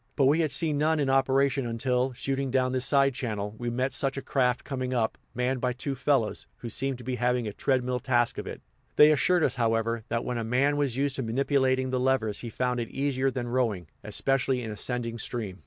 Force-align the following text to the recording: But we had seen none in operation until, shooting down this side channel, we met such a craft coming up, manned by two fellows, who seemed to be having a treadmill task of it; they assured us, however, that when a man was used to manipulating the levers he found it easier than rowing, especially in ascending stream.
But 0.15 0.25
we 0.25 0.39
had 0.39 0.49
seen 0.49 0.79
none 0.79 0.99
in 0.99 1.11
operation 1.11 1.67
until, 1.67 2.11
shooting 2.13 2.49
down 2.49 2.71
this 2.71 2.85
side 2.87 3.13
channel, 3.13 3.53
we 3.59 3.69
met 3.69 3.93
such 3.93 4.17
a 4.17 4.23
craft 4.23 4.63
coming 4.63 4.95
up, 4.95 5.15
manned 5.35 5.61
by 5.61 5.73
two 5.73 5.93
fellows, 5.93 6.47
who 6.57 6.69
seemed 6.69 6.97
to 6.97 7.03
be 7.03 7.17
having 7.17 7.47
a 7.47 7.53
treadmill 7.53 7.99
task 7.99 8.39
of 8.39 8.47
it; 8.47 8.63
they 8.95 9.11
assured 9.11 9.43
us, 9.43 9.53
however, 9.61 10.03
that 10.09 10.25
when 10.25 10.39
a 10.39 10.43
man 10.43 10.75
was 10.75 10.97
used 10.97 11.17
to 11.17 11.21
manipulating 11.21 11.91
the 11.91 11.99
levers 11.99 12.39
he 12.39 12.49
found 12.49 12.79
it 12.79 12.89
easier 12.89 13.29
than 13.29 13.47
rowing, 13.49 13.85
especially 14.03 14.63
in 14.63 14.71
ascending 14.71 15.19
stream. 15.19 15.59